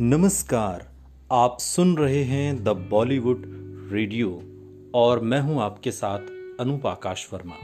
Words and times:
नमस्कार, 0.00 0.90
आप 1.32 1.56
सुन 1.60 1.96
रहे 1.96 2.22
हैं 2.24 2.64
द 2.64 2.68
बॉलीवुड 2.68 3.42
रेडियो 3.92 4.42
और 4.94 5.20
मैं 5.20 5.40
हूँ 5.40 5.60
आपके 5.62 5.90
साथ 5.90 6.18
अनूप 6.60 6.86
आकाश 6.86 7.28
वर्मा। 7.32 7.54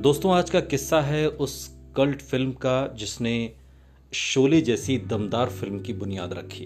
दोस्तों, 0.00 0.32
आज 0.34 0.50
का 0.50 0.60
किस्सा 0.60 1.00
है 1.00 1.28
उस 1.28 1.76
कल्ट 1.96 2.22
फ़िल्म 2.22 2.52
का 2.52 2.86
जिसने 2.86 3.52
शोले 4.12 4.60
जैसी 4.60 4.98
दमदार 4.98 5.48
फ़िल्म 5.48 5.78
की 5.78 5.92
बुनियाद 5.92 6.32
रखी। 6.32 6.64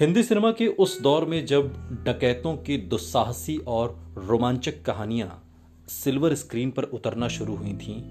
हिंदी 0.00 0.22
सिनेमा 0.22 0.52
के 0.52 0.66
उस 0.66 1.00
दौर 1.02 1.24
में 1.24 1.46
जब 1.46 1.72
डकैतों 2.08 2.56
की 2.56 2.76
दुस्साहसी 2.76 3.56
और 3.56 4.14
रोमांचक 4.18 4.82
कहानियाँ 4.82 5.42
सिल्वर 5.88 6.34
स्क्रीन 6.34 6.70
पर 6.70 6.82
उतरना 6.82 7.28
शुरू 7.28 7.56
हुई 7.56 7.74
थीं, 7.74 8.02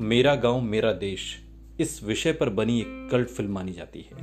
मेरा 0.00 0.34
गाँव, 0.34 0.60
मेरा 0.60 0.92
देश 0.92 1.40
इस 1.80 2.04
विषय 2.04 2.32
पर 2.32 2.48
बनी 2.48 2.80
एक 2.80 3.08
कल्ट 3.10 3.28
फ़िल्म 3.28 3.52
मानी 3.52 3.72
जाती 3.72 4.00
है, 4.00 4.16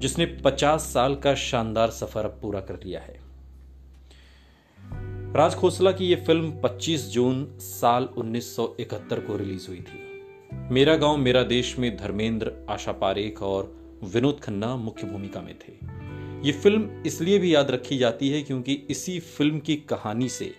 जिसने 0.00 0.26
50 0.26 0.80
साल 0.80 1.16
का 1.16 1.34
शानदार 1.34 1.90
सफ़र 1.90 2.24
अब 2.24 2.38
पूरा 2.42 2.60
कर 2.60 2.74
लिया 2.74 3.00
है। 3.00 3.20
राज 5.34 5.54
खोसला 5.54 5.92
की 5.92 6.06
यह 6.06 6.24
फ़िल्म 6.26 6.50
25 6.50 7.08
जून 7.08 7.58
साल 7.58 8.08
1971 8.18 9.20
को 9.20 9.36
रिलीज़ 9.36 9.68
हुई 9.68 9.80
थी। 9.80 10.24
मेरा 10.70 10.96
गाँव, 10.96 11.16
मेरा 11.16 11.42
देश 11.42 11.78
में 11.78 11.96
धर्मेंद्र, 11.96 12.52
आशा 12.70 12.92
पारेख 12.92 13.42
और 13.42 13.76
विनोद 14.04 14.40
खन्ना 14.40 14.76
मुख्य 14.76 15.06
भूमिका 15.06 15.40
में 15.40 15.54
थे। 15.54 15.72
ये 16.46 16.52
फ़िल्म 16.52 17.02
इसलिए 17.06 17.38
भी 17.38 17.54
याद 17.54 17.70
रखी 17.70 17.98
जाती 17.98 18.28
है 18.28 18.42
क्योंकि 18.42 18.74
इसी 18.74 19.20
फ़िल्म 19.20 19.58
की 19.58 19.76
कहानी 19.76 20.28
से 20.28 20.54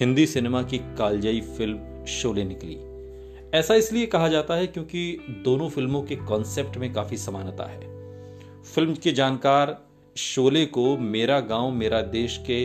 हिंदी 0.00 0.26
सिनेमा 0.26 0.62
की 0.62 0.78
कालजयी 0.78 1.40
फ़िल्म 1.40 2.04
शोले 2.04 2.44
निकली। 2.44 2.91
ऐसा 3.54 3.74
इसलिए 3.74 4.06
कहा 4.06 4.28
जाता 4.28 4.54
है 4.54 4.66
क्योंकि 4.66 5.18
दोनों 5.44 5.68
फ़िल्मों 5.68 6.02
के 6.02 6.16
कॉन्सेप्ट 6.16 6.76
में 6.76 6.92
काफ़ी 6.92 7.16
समानता 7.16 7.64
है। 7.64 7.80
फ़िल्म 8.64 8.94
के 8.94 9.12
जानकार 9.12 9.76
शोले 10.16 10.66
को 10.66 10.96
मेरा 10.96 11.40
गाँव, 11.40 11.70
मेरा 11.70 12.00
देश 12.02 12.36
के 12.50 12.64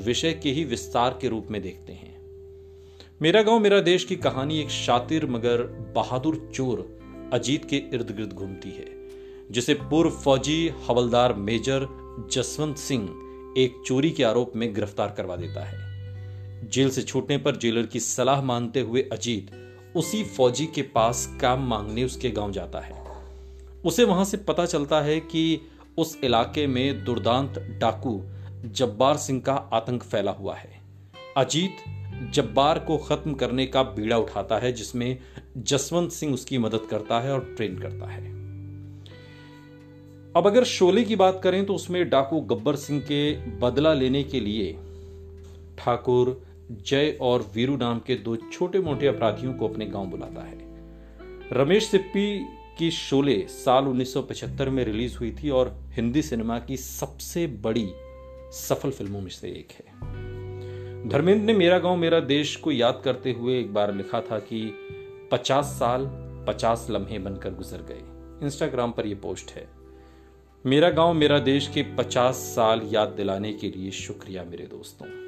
विषय 0.00 0.32
के 0.32 0.50
ही 0.50 0.64
विस्तार 0.64 1.18
के 1.20 1.28
रूप 1.28 1.48
में 1.50 1.60
देखते 1.62 1.92
हैं। 1.92 2.16
मेरा 3.22 3.42
गाँव, 3.42 3.58
मेरा 3.58 3.80
देश 3.80 4.04
की 4.04 4.16
कहानी 4.16 4.60
एक 4.60 4.70
शातिर 4.70 5.26
मगर 5.26 5.62
बहादुर 5.96 6.50
चोर 6.54 6.86
अजीत 7.32 7.64
के 7.64 7.76
इर्द 7.76 8.16
गिर्द 8.16 8.32
घूमती 8.32 8.70
है, 8.70 8.86
जिसे 9.50 9.74
पूर्व 9.74 10.10
फौजी 10.10 10.68
हवलदार 10.88 11.34
मेजर 11.34 11.86
जसवंत 12.32 12.76
सिंह 12.76 13.54
एक 13.58 13.82
चोरी 13.86 14.10
के 14.10 14.24
आरोप 14.24 14.52
में 14.56 14.74
गिरफ़्तार 14.74 15.14
करवा 15.16 15.36
देता 15.36 15.64
है। 15.64 16.68
जेल 16.70 16.90
से 16.90 17.02
छूटने 17.02 17.38
पर 17.38 17.56
जेलर 17.56 17.86
की 17.86 18.00
सलाह 18.00 18.42
मानते 18.42 18.80
हुए 18.80 19.08
अजीत 19.12 19.50
उसी 19.98 20.22
फौजी 20.24 20.66
के 20.66 20.82
पास 20.82 21.26
काम 21.40 21.66
मांगने 21.68 22.04
उसके 22.04 22.30
गाँव 22.30 22.52
जाता 22.52 22.80
है। 22.80 23.02
उसे 23.84 24.04
वहाँ 24.04 24.24
से 24.24 24.36
पता 24.36 24.66
चलता 24.66 25.00
है 25.00 25.20
कि 25.20 25.60
उस 25.98 26.18
इलाके 26.24 26.66
में 26.66 27.04
दुर्दांत 27.04 27.58
डाकू 27.80 28.20
जब्बार 28.64 29.16
सिंह 29.16 29.40
का 29.40 29.54
आतंक 29.72 30.02
फैला 30.02 30.30
हुआ 30.30 30.54
है। 30.54 30.80
अजीत 31.36 31.84
जब्बार 32.34 32.78
को 32.78 32.96
खत्म 32.98 33.34
करने 33.34 33.66
का 33.66 33.82
बीड़ा 33.82 34.18
उठाता 34.18 34.58
है, 34.58 34.72
जिसमें 34.72 35.18
जसवंत 35.56 36.12
सिंह 36.12 36.34
उसकी 36.34 36.58
मदद 36.58 36.86
करता 36.90 37.20
है 37.20 37.32
और 37.32 37.54
ट्रेन 37.56 37.78
करता 37.78 38.10
है। 38.10 38.26
अब 40.36 40.46
अगर 40.46 40.64
शोले 40.64 41.04
की 41.04 41.16
बात 41.16 41.40
करें 41.44 41.64
तो 41.66 41.74
उसमें 41.74 42.08
डाकू 42.10 42.40
गब्बर 42.40 42.76
सिंह 42.76 43.00
के 43.00 43.32
बदला 43.58 43.94
लेने 43.94 44.22
के 44.22 44.40
लिए 44.40 44.72
ठाकुर 45.78 46.47
जय 46.70 47.18
और 47.20 47.50
वीरू 47.54 47.76
नाम 47.76 47.98
के 47.98 48.14
दो 48.14 48.36
छोटे 48.36 48.80
मोटे 48.80 49.06
अपराधियों 49.06 49.54
को 49.54 49.68
अपने 49.68 49.86
गाँव 49.86 50.06
बुलाता 50.06 50.42
है। 50.42 50.58
रमेश 51.52 51.86
सिप्पी 51.86 52.46
की 52.78 52.90
शोले 52.90 53.46
साल 53.48 53.84
1975 53.84 54.68
में 54.68 54.84
रिलीज़ 54.84 55.18
हुई 55.18 55.36
थी 55.42 55.50
और 55.50 55.80
हिंदी 55.90 56.22
सिनेमा 56.22 56.58
की 56.58 56.76
सबसे 56.76 57.46
बड़ी 57.46 57.90
सफल 58.52 58.90
फ़िल्मों 58.90 59.20
में 59.20 59.30
से 59.30 59.48
एक 59.48 59.68
है। 59.70 59.84
धर्मेंद्र 61.08 61.44
ने 61.44 61.52
मेरा 61.52 61.78
गाँव, 61.78 61.96
मेरा 61.96 62.20
देश 62.20 62.56
को 62.56 62.72
याद 62.72 63.02
करते 63.04 63.32
हुए 63.32 63.60
एक 63.60 63.74
बार 63.74 63.94
लिखा 63.94 64.20
था 64.20 64.38
कि 64.38 64.72
50 65.32 65.64
साल 65.64 66.06
50 66.48 66.86
लम्हे 66.90 67.18
बनकर 67.18 67.50
गुजर 67.54 67.78
गए। 67.78 68.02
इंस्टाग्राम 68.46 68.90
पर 68.90 69.06
यह 69.06 69.16
पोस्ट 69.22 69.50
है। 69.50 69.68
मेरा 70.66 70.90
गाँव, 70.90 71.14
मेरा 71.14 71.38
देश 71.38 71.68
के 71.68 71.82
50 71.82 72.34
साल 72.34 72.80
याद 72.84 73.08
दिलाने 73.08 73.52
के 73.52 73.70
लिए 73.70 73.90
शुक्रिया 73.90 74.44
मेरे 74.44 74.64
दोस्तों। 74.64 75.27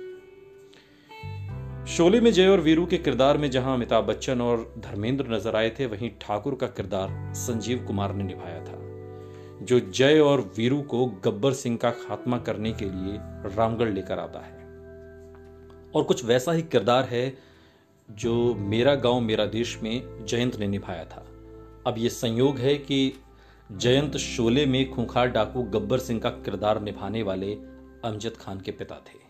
शोले 1.91 2.21
में 2.21 2.31
जय 2.33 2.47
और 2.47 2.61
वीरू 2.61 2.85
के 2.87 2.99
किरदार 2.99 3.39
में 3.39 3.51
जहाँ 3.51 3.75
अमिताभ 3.75 4.05
बच्चन 4.05 4.41
और 4.41 4.75
धर्मेंद्र 4.79 5.27
नज़र 5.29 5.57
आए 5.57 5.71
थे, 5.71 5.87
वहीं 5.87 6.11
ठाकुर 6.21 6.55
का 6.55 6.67
किरदार 6.67 7.35
संजीव 7.35 7.85
कुमार 7.87 8.15
ने 8.15 8.25
निभाया 8.25 8.61
था, 8.61 8.77
जो 9.65 9.81
जय 9.81 10.21
और 10.21 10.41
वीरू 10.57 10.81
को 10.83 11.07
गब्बर 11.07 11.53
सिंह 11.53 11.77
का 11.77 11.91
खात्मा 11.91 12.39
करने 12.39 12.73
के 12.73 12.85
लिए 12.85 13.19
रामगढ़ 13.57 13.89
लेकर 13.89 14.19
आता 14.19 14.41
है। 14.41 14.59
और 15.95 16.03
कुछ 16.03 16.25
वैसा 16.25 16.53
ही 16.53 16.63
किरदार 16.63 17.05
है, 17.05 17.39
जो 18.11 18.55
मेरा 18.55 18.95
गाँव, 18.95 19.21
मेरा 19.21 19.47
देश 19.47 19.79
में 19.83 20.27
जयंत 20.27 20.57
ने 20.57 20.67
निभाया 20.67 21.05
था। 21.05 21.27
अब 21.87 21.95
यह 21.99 22.09
संयोग 22.09 22.59
है 22.59 22.77
कि 22.77 23.13
जयंत 23.73 24.17
शोले 24.17 24.67
में 24.67 24.91
खूंखार 24.91 25.29
डाकू 25.29 25.63
गब्बर 25.63 25.99
सिंह 25.99 26.21
का 26.21 26.31
किरदार 26.31 26.81
निभाने 26.83 27.23
वाले 27.23 27.53
अमजद 28.05 28.37
खान 28.41 28.61
के 28.61 28.71
पिता 28.71 28.95
थे। 28.95 29.30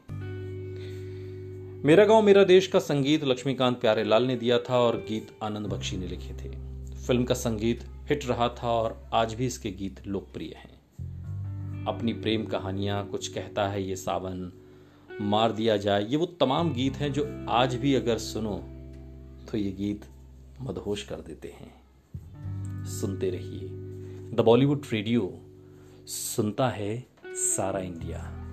मेरा 1.84 2.04
गाँव, 2.04 2.22
मेरा 2.22 2.44
देश 2.44 2.66
का 2.66 2.78
संगीत 2.78 3.24
लक्ष्मीकांत 3.24 3.80
प्यारे 3.80 4.04
लाल 4.04 4.24
ने 4.24 4.36
दिया 4.36 4.58
था 4.58 4.78
और 4.78 4.96
गीत 5.08 5.28
आनंद 5.42 5.66
बख्शी 5.66 5.96
ने 5.96 6.06
लिखे 6.06 6.32
थे। 6.34 6.48
फ़िल्म 7.06 7.24
का 7.24 7.34
संगीत 7.34 7.84
हिट 8.08 8.26
रहा 8.26 8.48
था 8.48 8.68
और 8.68 9.10
आज 9.12 9.34
भी 9.34 9.46
इसके 9.46 9.70
गीत 9.70 10.06
लोकप्रिय 10.06 10.52
हैं। 10.56 11.84
अपनी 11.84 12.12
प्रेम 12.12 12.44
कहानियाँ 12.44 13.06
कुछ 13.08 13.28
कहता 13.28 13.68
है, 13.68 13.82
ये 13.88 13.96
सावन 13.96 14.52
मार 15.20 15.52
दिया 15.52 15.76
जाए। 15.76 16.04
ये 16.04 16.16
वो 16.16 16.26
तमाम 16.26 16.72
गीत 16.72 16.96
हैं 16.96 17.12
जो 17.12 17.46
आज 17.48 17.74
भी 17.74 17.94
अगर 17.94 18.18
सुनो 18.18 18.56
तो 19.50 19.58
ये 19.58 19.72
गीत 19.72 20.04
मदहोश 20.60 21.02
कर 21.02 21.16
देते 21.16 21.48
हैं। 21.48 22.84
सुनते 22.84 23.30
रहिए। 23.30 23.68
द 24.36 24.40
बॉलीवुड 24.40 24.82
रेडियो 24.92 25.38
सुनता 26.06 26.68
है 26.68 27.06
सारा 27.26 27.80
इंडिया। 27.80 28.46